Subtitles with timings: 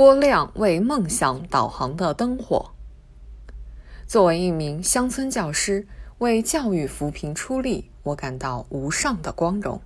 [0.00, 2.70] 拨亮为梦想导航的灯火。
[4.06, 9.82] 作为一名乡村教师，为教育扶贫出力，我感到无上的光荣。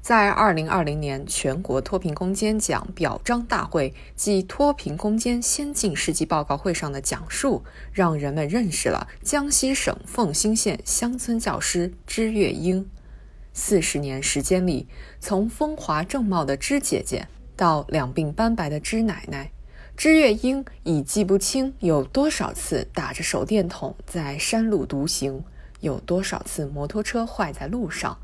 [0.00, 12.88] 在二零二零年全国脱贫攻坚奖表彰大会暨脱贫攻坚先进事迹报告会上的讲述，让人们认识了江西省奉新县乡村教师支月英。
[13.52, 14.86] 四十年时间里，
[15.18, 17.26] 从风华正茂的支姐姐
[17.60, 19.50] 到两鬓斑白的支奶奶，
[19.94, 25.44] 支月英已记不清有多少次打着手电筒在山路独行，
[25.80, 28.16] 有多少次摩托车坏在路上。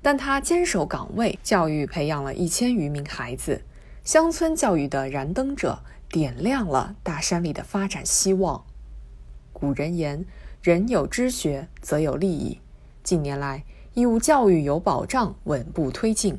[0.00, 3.62] 但她坚守岗位，教育培养了一千余名孩子，
[4.04, 8.64] 乡村教育的燃灯者，点亮了大山里的发展希望。
[9.52, 10.24] 古人言
[10.62, 12.60] ：“人有知学，则有利益。”
[13.02, 13.64] 近年来，
[13.94, 16.38] 义务教育有保障，稳步推进，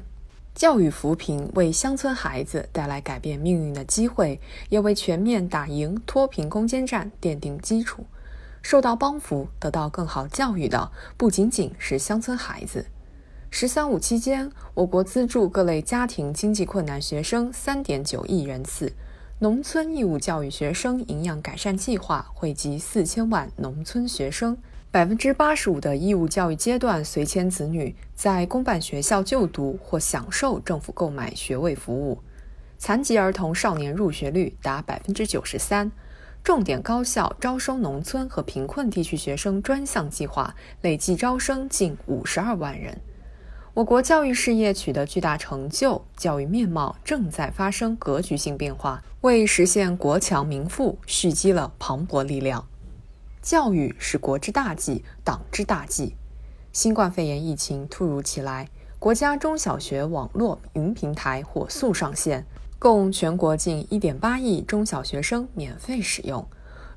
[0.55, 8.05] 教育扶贫为乡村孩子带来改变命运的机会，也为全面打赢脱贫攻坚战奠定基础。
[8.61, 12.85] 受到帮扶、得到更好教育的，不仅仅是乡村孩子。
[13.51, 18.93] “十三五”期间，我国资助各类家庭经济困难学生三点九亿人次，
[19.39, 24.57] 农村义务教育学生营养改善计划惠及四千万农村学生。
[24.95, 32.17] 百分之八十五的义务教育阶段随迁子女在公办学校就读或享受政府购买学位服务。
[32.77, 35.91] 残疾儿童少年入学率达百分之九十三。
[36.41, 42.97] 重点高校招收农村和贫困地区学生专项计划累计招生近五十二万人。
[43.73, 52.65] 我国教育事业取得巨大成就，教育面貌正在发生格局性变化，为实现国强民富蓄积了磅礴力量。
[53.45, 56.15] 教育是国之大计，党之大计。
[56.73, 62.43] 新冠肺炎疫情突如其来，国家中小学网络云平台火速上线，
[62.79, 66.43] 供全国近1.8亿中小学生免费使用。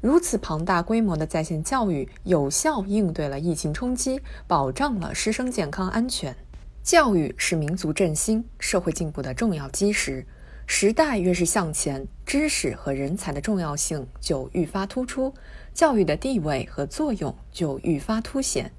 [0.01, 6.35] 如此庞大规模的在线教育，有效应对了疫情冲击，保障了师生健康安全。
[6.83, 10.27] 教育是民族振兴、社会进步的重要基石。
[10.67, 15.33] 时代越是向前，知识和人才的重要性就愈发突出，
[15.73, 18.71] 教育的地位和作用就愈发凸显。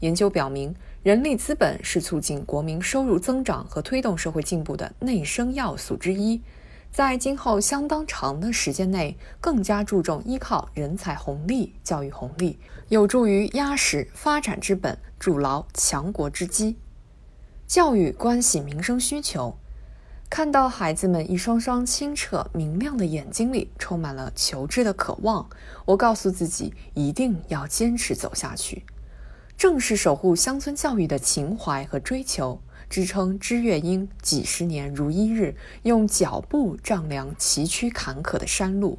[0.00, 6.42] 研究表明，人力资本是促进国民收入增长和推动社会进步的内生要素之一。
[6.90, 12.58] 在今后相当长的时间内，更加注重依靠人才红利、教育红利，
[12.90, 16.76] 有助于压实发展之本，筑牢强国之基。
[17.66, 19.56] 教育关系民生需求，
[20.32, 25.46] 看到孩子们一双双清澈明亮的眼睛里充满了求知的渴望，
[25.84, 28.82] 我告诉自己一定要坚持走下去。
[29.58, 38.98] 正是守护乡村教育的情怀和追求，支撑知月英几十年如一日用脚步丈量崎岖坎坷的山路。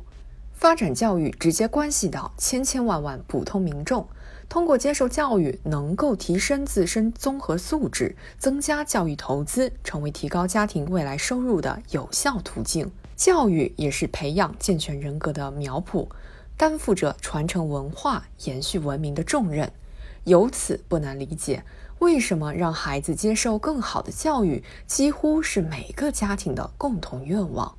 [0.54, 4.08] 发展教育直接关系到千千万万普通民众。
[4.54, 12.92] 通过接受教育，能够提升自身综合素质，增加教育投资，成为提高家庭未来收入的有效途径。
[13.16, 16.08] 教育也是培养健全人格的苗圃，
[16.56, 19.74] 担负着传承文化、延续文明的重任。
[20.26, 21.64] 由此不难理解，
[21.98, 27.76] 为什么让孩子接受更好的教育，几乎是每个家庭的共同愿望。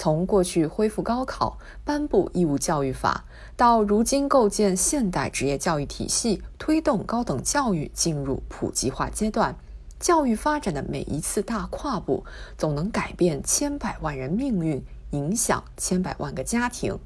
[0.00, 3.24] 从过去恢复高考、颁布义务教育法，
[3.56, 9.56] 到如今构建现代职业教育体系、推动高等教育进入普及化阶段，
[9.98, 12.24] 教育发展的每一次大跨步，
[12.56, 16.96] 总能改变千百万人命运，影响千百万个家庭。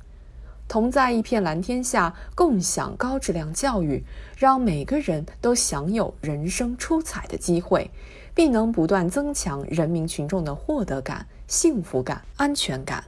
[0.68, 4.04] 同在一片蓝天下，共享高质量教育，
[4.36, 7.90] 让每个人都享有人生出彩的机会。
[8.34, 13.04] 并能不断增强人民群众的获得感、幸福感、安全感。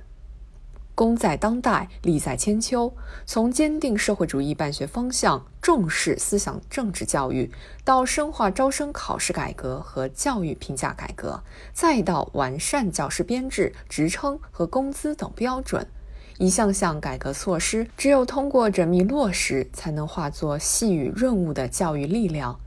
[0.94, 2.92] 功在当代，利在千秋。
[3.24, 7.50] 从坚定社会主义办学方向、重视思想政治教育，
[7.84, 15.86] 到深化招生考试改革和教育评价改革，再到完善教师编制、职称和工资等标准，
[16.36, 22.60] 一项项改革措施，只有通过缜密落实，才能化作细雨润物的教育力量。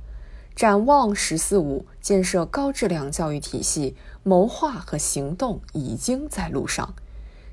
[0.58, 6.96] 展望“十四五”建设高质量教育体系，谋划和行动已经在路上，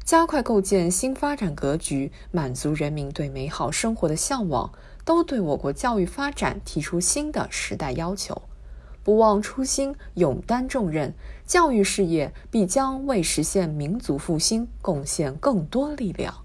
[0.03, 4.73] 加快构建新发展格局，满足人民对美好生活的向往，
[5.05, 8.41] 都对我国教育发展提出新的时代要求。
[9.03, 11.13] 不忘初心，勇担重任，
[11.45, 16.44] 教育事业必将为实现民族复兴贡献更多力量。